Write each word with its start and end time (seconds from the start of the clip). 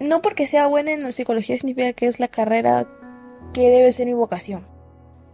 no 0.00 0.22
porque 0.22 0.46
sea 0.46 0.66
buena 0.66 0.92
en 0.92 1.02
la 1.02 1.12
psicología 1.12 1.56
significa 1.56 1.92
que 1.92 2.06
es 2.06 2.20
la 2.20 2.28
carrera 2.28 2.86
que 3.52 3.68
debe 3.68 3.92
ser 3.92 4.06
mi 4.06 4.14
vocación. 4.14 4.62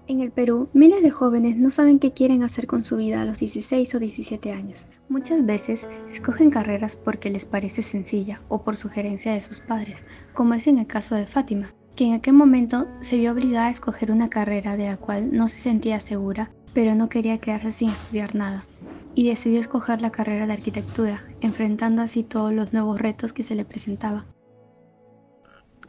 En 0.07 0.21
el 0.21 0.31
Perú, 0.31 0.69
miles 0.73 1.03
de 1.03 1.11
jóvenes 1.11 1.57
no 1.57 1.71
saben 1.71 1.99
qué 1.99 2.13
quieren 2.13 2.43
hacer 2.43 2.67
con 2.67 2.85
su 2.85 2.97
vida 2.97 3.23
a 3.23 3.25
los 3.25 3.39
16 3.39 3.95
o 3.95 3.99
17 3.99 4.53
años. 4.53 4.85
Muchas 5.09 5.45
veces 5.45 5.87
escogen 6.13 6.51
carreras 6.51 6.97
porque 6.97 7.31
les 7.31 7.45
parece 7.45 7.83
sencilla 7.83 8.41
o 8.49 8.63
por 8.63 8.77
sugerencia 8.77 9.33
de 9.33 9.41
sus 9.41 9.61
padres, 9.61 10.03
como 10.33 10.55
es 10.55 10.67
en 10.67 10.79
el 10.79 10.87
caso 10.87 11.15
de 11.15 11.27
Fátima, 11.27 11.73
que 11.97 12.07
en 12.07 12.15
aquel 12.15 12.35
momento 12.35 12.87
se 13.01 13.17
vio 13.17 13.33
obligada 13.33 13.69
a 13.69 13.71
escoger 13.71 14.11
una 14.11 14.29
carrera 14.29 14.77
de 14.77 14.87
la 14.87 14.97
cual 14.97 15.33
no 15.33 15.49
se 15.49 15.59
sentía 15.59 16.01
segura, 16.01 16.51
pero 16.75 16.95
no 16.95 17.09
quería 17.09 17.39
quedarse 17.39 17.73
sin 17.73 17.91
estudiar 17.91 18.35
nada, 18.35 18.67
y 19.15 19.29
decidió 19.29 19.61
escoger 19.61 20.03
la 20.03 20.11
carrera 20.11 20.47
de 20.47 20.53
arquitectura, 20.53 21.25
enfrentando 21.41 22.03
así 22.03 22.25
todos 22.25 22.53
los 22.53 22.73
nuevos 22.73 23.01
retos 23.01 23.33
que 23.33 23.43
se 23.43 23.55
le 23.55 23.65
presentaban. 23.65 24.25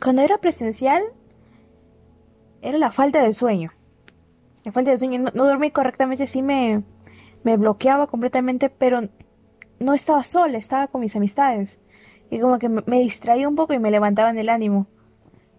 Cuando 0.02 0.22
era 0.22 0.38
presencial, 0.38 1.04
era 2.62 2.78
la 2.78 2.92
falta 2.92 3.24
de 3.24 3.34
sueño. 3.34 3.72
La 4.64 4.72
falta 4.72 4.92
de 4.92 4.98
sueño, 4.98 5.26
no, 5.34 5.46
dormí 5.46 5.72
correctamente, 5.72 6.28
sí 6.28 6.42
me, 6.42 6.84
me 7.44 7.58
bloqueaba 7.58 8.08
completamente, 8.08 8.70
pero 8.70 9.02
no 9.80 9.94
estaba 9.94 10.24
sola, 10.24 10.58
estaba 10.58 10.88
con 10.88 11.02
mis 11.02 11.16
amistades. 11.16 11.80
Y 12.30 12.40
como 12.40 12.58
que 12.58 12.70
me 12.70 13.00
distraía 13.00 13.48
un 13.48 13.56
poco 13.56 13.74
y 13.74 13.80
me 13.80 13.92
levantaba 13.92 14.32
en 14.32 14.38
el 14.38 14.50
ánimo. 14.50 14.88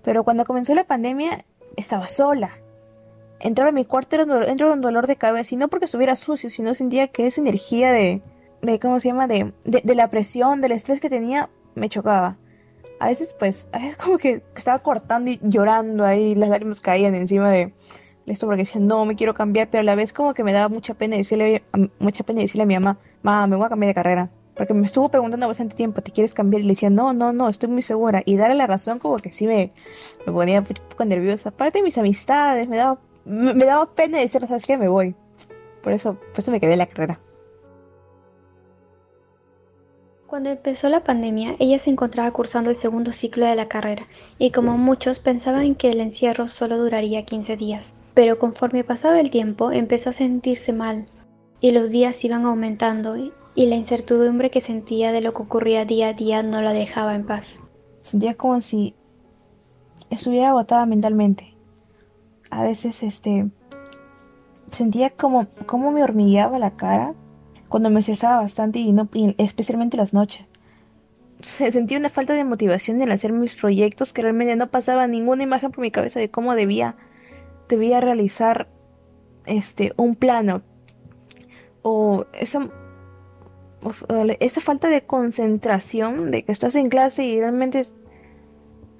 Pero 0.02 0.24
cuando 0.24 0.44
comenzó 0.44 0.74
la 0.74 0.84
pandemia, 0.84 1.44
estaba 1.76 2.08
sola. 2.08 2.50
Entraba 3.38 3.68
en 3.68 3.76
mi 3.76 3.84
cuarto, 3.84 4.16
era 4.16 4.24
un, 4.24 4.80
dolor 4.80 5.06
de 5.06 5.16
cabeza, 5.16 5.54
y 5.54 5.58
no 5.58 5.68
porque 5.68 5.84
estuviera 5.84 6.16
sucio, 6.16 6.50
sino 6.50 6.74
sentía 6.74 7.08
que 7.08 7.26
esa 7.26 7.40
energía 7.40 7.92
de, 7.92 8.22
de 8.62 8.80
¿cómo 8.80 8.98
se 8.98 9.08
llama? 9.08 9.28
De, 9.28 9.52
de, 9.64 9.82
de 9.84 9.94
la 9.94 10.10
presión, 10.10 10.60
del 10.60 10.72
estrés 10.72 11.00
que 11.00 11.10
tenía, 11.10 11.50
me 11.74 11.88
chocaba 11.88 12.36
a 12.98 13.08
veces 13.08 13.34
pues, 13.38 13.68
a 13.72 13.78
veces 13.78 13.96
como 13.96 14.18
que 14.18 14.42
estaba 14.54 14.78
cortando 14.80 15.30
y 15.30 15.40
llorando 15.42 16.04
ahí, 16.04 16.34
las 16.34 16.48
lágrimas 16.48 16.80
caían 16.80 17.14
encima 17.14 17.50
de 17.50 17.72
esto 18.26 18.46
porque 18.46 18.62
decía, 18.62 18.80
no, 18.80 19.04
me 19.04 19.14
quiero 19.14 19.34
cambiar, 19.34 19.68
pero 19.70 19.82
a 19.82 19.84
la 19.84 19.94
vez 19.94 20.12
como 20.12 20.34
que 20.34 20.42
me 20.42 20.52
daba 20.52 20.68
mucha 20.68 20.94
pena 20.94 21.16
decirle, 21.16 21.62
mucha 21.98 22.24
pena 22.24 22.40
decirle 22.40 22.64
a 22.64 22.66
mi 22.66 22.74
mamá, 22.74 22.98
mamá, 23.22 23.46
me 23.46 23.56
voy 23.56 23.66
a 23.66 23.68
cambiar 23.68 23.90
de 23.90 23.94
carrera. 23.94 24.30
Porque 24.56 24.72
me 24.72 24.86
estuvo 24.86 25.10
preguntando 25.10 25.46
bastante 25.46 25.76
tiempo, 25.76 26.02
¿te 26.02 26.10
quieres 26.10 26.32
cambiar? 26.32 26.62
Y 26.62 26.64
le 26.64 26.72
decía, 26.72 26.88
no, 26.88 27.12
no, 27.12 27.32
no, 27.32 27.48
estoy 27.48 27.68
muy 27.68 27.82
segura. 27.82 28.22
Y 28.24 28.36
darle 28.36 28.56
la 28.56 28.66
razón 28.66 28.98
como 28.98 29.18
que 29.18 29.30
sí 29.30 29.46
me, 29.46 29.70
me 30.26 30.32
ponía 30.32 30.60
un 30.60 30.64
poco 30.64 31.04
nerviosa. 31.04 31.50
Aparte 31.50 31.78
de 31.78 31.84
mis 31.84 31.98
amistades, 31.98 32.66
me 32.66 32.78
daba, 32.78 32.98
me, 33.26 33.52
me 33.52 33.66
daba 33.66 33.86
pena 33.94 34.18
decirle, 34.18 34.48
¿sabes 34.48 34.64
qué? 34.64 34.78
Me 34.78 34.88
voy. 34.88 35.14
Por 35.82 35.92
eso, 35.92 36.14
por 36.14 36.38
eso 36.38 36.50
me 36.50 36.58
quedé 36.58 36.72
en 36.72 36.78
la 36.78 36.86
carrera. 36.86 37.20
Cuando 40.36 40.50
empezó 40.50 40.90
la 40.90 41.02
pandemia, 41.02 41.56
ella 41.60 41.78
se 41.78 41.88
encontraba 41.88 42.30
cursando 42.30 42.68
el 42.68 42.76
segundo 42.76 43.14
ciclo 43.14 43.46
de 43.46 43.54
la 43.54 43.68
carrera 43.68 44.06
y 44.38 44.50
como 44.50 44.76
muchos 44.76 45.18
pensaban 45.18 45.74
que 45.74 45.88
el 45.88 45.98
encierro 45.98 46.46
solo 46.46 46.76
duraría 46.76 47.24
15 47.24 47.56
días. 47.56 47.94
Pero 48.12 48.38
conforme 48.38 48.84
pasaba 48.84 49.18
el 49.18 49.30
tiempo 49.30 49.72
empezó 49.72 50.10
a 50.10 50.12
sentirse 50.12 50.74
mal 50.74 51.06
y 51.58 51.70
los 51.70 51.88
días 51.88 52.22
iban 52.22 52.44
aumentando 52.44 53.16
y 53.16 53.32
la 53.66 53.76
incertidumbre 53.76 54.50
que 54.50 54.60
sentía 54.60 55.10
de 55.10 55.22
lo 55.22 55.32
que 55.32 55.40
ocurría 55.40 55.86
día 55.86 56.08
a 56.08 56.12
día 56.12 56.42
no 56.42 56.60
la 56.60 56.74
dejaba 56.74 57.14
en 57.14 57.24
paz. 57.24 57.56
Sentía 58.02 58.34
como 58.34 58.60
si 58.60 58.94
estuviera 60.10 60.50
agotada 60.50 60.84
mentalmente. 60.84 61.54
A 62.50 62.62
veces 62.62 63.02
este 63.02 63.48
sentía 64.70 65.08
como, 65.08 65.46
como 65.64 65.92
me 65.92 66.02
hormigueaba 66.02 66.58
la 66.58 66.72
cara 66.72 67.14
cuando 67.76 67.90
me 67.90 68.00
cesaba 68.00 68.40
bastante 68.40 68.78
y, 68.78 68.90
no, 68.90 69.06
especialmente 69.36 69.98
las 69.98 70.14
noches. 70.14 70.46
Se 71.42 71.70
sentía 71.70 71.98
una 71.98 72.08
falta 72.08 72.32
de 72.32 72.42
motivación 72.42 73.02
en 73.02 73.12
hacer 73.12 73.34
mis 73.34 73.54
proyectos 73.54 74.14
que 74.14 74.22
realmente 74.22 74.56
no 74.56 74.70
pasaba 74.70 75.06
ninguna 75.06 75.42
imagen 75.42 75.72
por 75.72 75.82
mi 75.82 75.90
cabeza 75.90 76.18
de 76.18 76.30
cómo 76.30 76.54
debía, 76.54 76.96
debía 77.68 78.00
realizar 78.00 78.66
este 79.44 79.92
un 79.98 80.14
plano 80.14 80.62
o 81.82 82.24
esa 82.32 82.70
esa 84.40 84.60
falta 84.62 84.88
de 84.88 85.02
concentración 85.02 86.30
de 86.30 86.46
que 86.46 86.52
estás 86.52 86.76
en 86.76 86.88
clase 86.88 87.26
y 87.26 87.38
realmente 87.38 87.80
es 87.80 87.94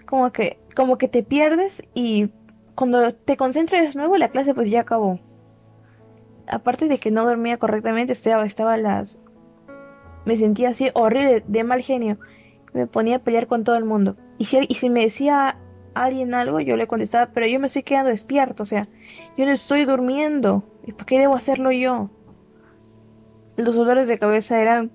como 0.04 0.32
que 0.32 0.58
como 0.74 0.98
que 0.98 1.08
te 1.08 1.22
pierdes 1.22 1.82
y 1.94 2.28
cuando 2.74 3.14
te 3.14 3.38
concentras 3.38 3.94
de 3.94 3.98
nuevo 3.98 4.18
la 4.18 4.28
clase 4.28 4.52
pues 4.52 4.68
ya 4.68 4.82
acabó 4.82 5.18
aparte 6.48 6.88
de 6.88 6.98
que 6.98 7.10
no 7.10 7.24
dormía 7.24 7.58
correctamente, 7.58 8.12
estaba, 8.12 8.44
estaba 8.44 8.76
las... 8.76 9.18
Me 10.24 10.36
sentía 10.36 10.70
así 10.70 10.90
horrible, 10.94 11.44
de 11.46 11.64
mal 11.64 11.80
genio. 11.82 12.18
Me 12.72 12.86
ponía 12.86 13.16
a 13.16 13.18
pelear 13.20 13.46
con 13.46 13.64
todo 13.64 13.76
el 13.76 13.84
mundo. 13.84 14.16
Y 14.38 14.46
si, 14.46 14.58
y 14.68 14.74
si 14.74 14.90
me 14.90 15.02
decía 15.02 15.58
alguien 15.94 16.34
algo, 16.34 16.60
yo 16.60 16.76
le 16.76 16.86
contestaba, 16.86 17.30
pero 17.32 17.46
yo 17.46 17.58
me 17.58 17.66
estoy 17.66 17.82
quedando 17.82 18.10
despierto, 18.10 18.64
o 18.64 18.66
sea, 18.66 18.88
yo 19.36 19.46
no 19.46 19.52
estoy 19.52 19.84
durmiendo. 19.84 20.64
¿Y 20.84 20.92
por 20.92 21.06
qué 21.06 21.18
debo 21.18 21.34
hacerlo 21.34 21.72
yo? 21.72 22.10
Los 23.56 23.76
dolores 23.76 24.08
de 24.08 24.18
cabeza 24.18 24.60
eran 24.60 24.90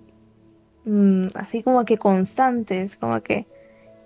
mm, 0.86 1.28
así 1.36 1.64
como 1.64 1.86
que 1.86 1.98
constantes, 1.98 2.96
como 2.96 3.22
que... 3.22 3.48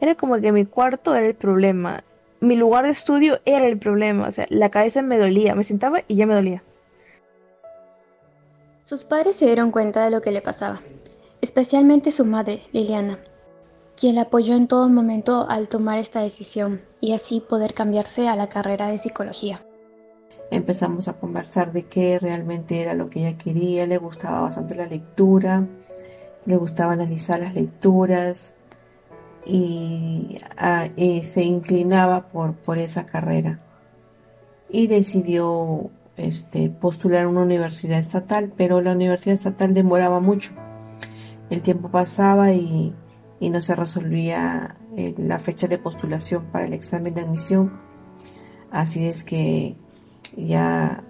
Era 0.02 0.16
como 0.16 0.40
que 0.40 0.52
mi 0.52 0.66
cuarto 0.66 1.16
era 1.16 1.26
el 1.26 1.36
problema. 1.36 2.04
Mi 2.42 2.56
lugar 2.56 2.86
de 2.86 2.92
estudio 2.92 3.40
era 3.46 3.66
el 3.66 3.80
problema, 3.80 4.28
o 4.28 4.32
sea, 4.32 4.46
la 4.50 4.70
cabeza 4.70 5.02
me 5.02 5.18
dolía, 5.18 5.56
me 5.56 5.64
sentaba 5.64 6.02
y 6.08 6.16
ya 6.16 6.26
me 6.26 6.36
dolía. 6.36 6.64
Sus 8.86 9.04
padres 9.04 9.36
se 9.36 9.48
dieron 9.48 9.72
cuenta 9.72 10.06
de 10.06 10.12
lo 10.12 10.22
que 10.22 10.30
le 10.30 10.44
pasaba, 10.44 10.80
especialmente 11.42 12.12
su 12.12 12.24
madre, 12.24 12.62
Liliana, 12.72 13.18
quien 14.00 14.14
la 14.14 14.22
apoyó 14.22 14.56
en 14.56 14.68
todo 14.68 14.88
momento 14.90 15.48
al 15.50 15.70
tomar 15.70 15.98
esta 15.98 16.22
decisión 16.22 16.82
y 17.00 17.14
así 17.14 17.40
poder 17.40 17.74
cambiarse 17.74 18.28
a 18.28 18.36
la 18.36 18.48
carrera 18.48 18.90
de 18.90 19.00
psicología. 19.00 19.66
Empezamos 20.52 21.08
a 21.08 21.14
conversar 21.14 21.74
de 21.74 21.88
qué 21.88 22.20
realmente 22.20 22.80
era 22.80 22.94
lo 22.94 23.10
que 23.10 23.22
ella 23.22 23.40
quería, 23.40 23.88
le 23.88 23.98
gustaba 23.98 24.42
bastante 24.42 24.76
la 24.76 24.86
lectura, 24.86 25.66
le 26.46 26.56
gustaba 26.56 26.94
analizar 26.94 27.40
las 27.40 27.56
lecturas 27.56 28.54
y, 29.48 30.38
ah, 30.58 30.90
se 30.96 31.42
inclinaba 31.42 32.28
por, 32.28 32.54
por 32.54 32.78
esa 32.78 33.08
carrera 33.08 33.60
y 34.70 34.86
decidió 34.86 35.90
este, 36.18 36.70
postular 36.70 37.28
una 37.28 37.42
universidad 37.42 38.00
estatal, 38.00 38.54
pero 38.56 38.82
la 38.82 38.94
universidad 38.94 39.34
estatal 39.34 39.74
demoraba 39.74 40.20
mucho. 40.20 40.54
El 41.50 41.62
tiempo 41.62 41.90
pasaba 41.90 42.52
y, 42.54 42.94
no 43.42 43.62
se 43.62 43.76
resolvía 43.76 44.76
eh, 44.98 45.14
la 45.20 45.38
fecha 45.38 45.68
de 45.68 45.78
postulación 45.78 46.46
para 46.52 46.66
el 46.66 46.74
examen 46.74 47.14
de 47.14 47.22
admisión. 47.22 47.80
Así 48.72 49.06
es 49.06 49.24
que 49.24 49.76
ya, 50.36 51.04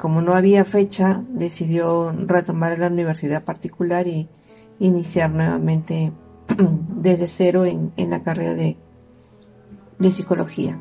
como 0.00 0.20
no 0.20 0.34
había 0.34 0.64
fecha, 0.64 1.22
decidió 1.28 2.12
retomar 2.12 2.76
la 2.78 2.88
universidad 2.88 3.44
particular 3.44 4.08
y 4.08 4.28
iniciar 4.80 5.30
nuevamente 5.30 6.12
desde 6.96 7.28
cero 7.28 7.64
en, 7.66 7.92
la 8.10 8.22
carrera 8.22 8.54
de, 8.54 8.76
de 10.00 10.10
psicología. 10.10 10.80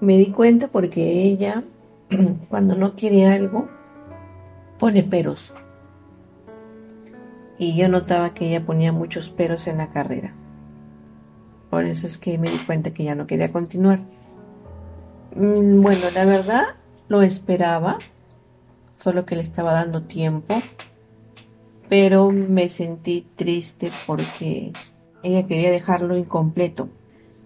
Me 0.00 0.18
di 0.18 0.26
cuenta 0.26 0.68
porque 0.68 1.22
ella 1.22 1.64
cuando 2.48 2.74
no 2.74 2.94
quiere 2.94 3.26
algo, 3.26 3.68
pone 4.78 5.02
peros. 5.02 5.54
Y 7.58 7.76
yo 7.76 7.88
notaba 7.88 8.30
que 8.30 8.48
ella 8.48 8.66
ponía 8.66 8.92
muchos 8.92 9.30
peros 9.30 9.66
en 9.66 9.78
la 9.78 9.90
carrera. 9.90 10.34
Por 11.70 11.84
eso 11.84 12.06
es 12.06 12.18
que 12.18 12.38
me 12.38 12.50
di 12.50 12.58
cuenta 12.58 12.92
que 12.92 13.04
ya 13.04 13.14
no 13.14 13.26
quería 13.26 13.52
continuar. 13.52 14.00
Mm, 15.36 15.80
bueno, 15.80 16.06
la 16.14 16.24
verdad 16.24 16.64
lo 17.08 17.22
esperaba, 17.22 17.98
solo 19.02 19.26
que 19.26 19.36
le 19.36 19.42
estaba 19.42 19.72
dando 19.72 20.02
tiempo, 20.02 20.54
pero 21.88 22.30
me 22.30 22.68
sentí 22.68 23.26
triste 23.36 23.90
porque 24.06 24.72
ella 25.22 25.46
quería 25.46 25.70
dejarlo 25.70 26.16
incompleto, 26.16 26.88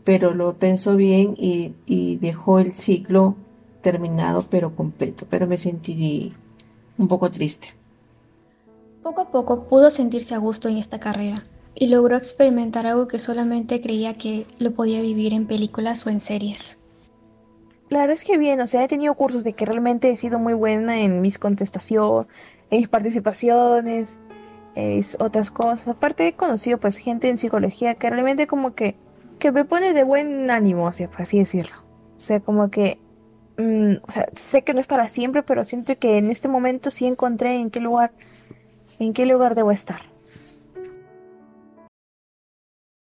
pero 0.05 0.35
lo 0.35 0.55
pensó 0.59 0.97
bien 0.97 1.35
y, 1.37 1.75
y 1.87 2.17
dejó 2.17 2.59
el 2.59 2.73
ciclo 2.73 3.37
terminado 3.91 4.45
pero 4.51 4.77
completo, 4.77 5.27
pero 5.31 5.47
me 5.47 5.57
sentí 5.57 6.35
un 6.99 7.09
poco 7.09 7.31
triste. 7.31 7.69
Poco 9.03 9.23
a 9.23 9.31
poco 9.31 9.65
pudo 9.65 9.91
sentirse 9.91 10.35
a 10.35 10.39
gusto 10.39 10.69
en 10.69 10.77
esta 10.77 11.01
carrera 11.01 11.45
y 11.75 11.87
logró 11.87 12.17
experimentar 12.17 12.87
algo 12.87 13.09
que 13.09 13.19
solamente 13.19 13.81
creía 13.81 14.19
que 14.19 14.47
lo 14.59 14.73
podía 14.73 15.01
vivir 15.01 15.33
en 15.33 15.47
películas 15.47 16.07
o 16.07 16.11
en 16.11 16.21
series. 16.21 16.77
La 17.89 18.01
verdad 18.01 18.17
es 18.17 18.25
que 18.25 18.37
bien, 18.37 18.61
o 18.61 18.67
sea, 18.67 18.85
he 18.85 18.89
tenido 18.89 19.15
cursos 19.15 19.43
de 19.43 19.55
que 19.55 19.65
realmente 19.65 20.11
he 20.11 20.17
sido 20.19 20.39
muy 20.39 20.53
buena 20.53 21.01
en 21.01 21.23
mis 21.23 21.39
contestaciones, 21.39 22.31
en 22.69 22.81
mis 22.81 22.89
participaciones, 22.89 24.19
en 24.75 25.03
otras 25.19 25.51
cosas. 25.51 25.89
Aparte 25.89 26.27
he 26.27 26.35
conocido 26.35 26.77
pues 26.77 26.99
gente 26.99 27.31
en 27.31 27.39
psicología 27.39 27.95
que 27.95 28.11
realmente 28.11 28.47
como 28.47 28.75
que, 28.75 28.97
que 29.39 29.51
me 29.51 29.65
pone 29.65 29.95
de 29.95 30.05
buen 30.05 30.51
ánimo, 30.51 30.85
o 30.85 30.93
sea, 30.93 31.09
por 31.09 31.23
así 31.23 31.39
decirlo. 31.39 31.77
O 32.17 32.21
sea, 32.21 32.41
como 32.41 32.71
que 32.71 32.99
Mm, 33.59 33.97
o 34.07 34.11
sea, 34.13 34.27
sé 34.37 34.63
que 34.65 34.73
no 34.75 34.81
es 34.81 34.87
para 34.87 35.09
siempre, 35.09 35.43
pero 35.43 35.65
siento 35.65 35.99
que 35.99 36.17
en 36.19 36.31
este 36.31 36.49
momento 36.49 36.91
sí 36.91 37.07
encontré 37.07 37.57
en 37.57 37.71
qué 37.71 37.81
lugar, 37.81 38.13
en 38.99 39.15
qué 39.15 39.27
lugar 39.27 39.55
debo 39.57 39.73
estar. 39.73 40.08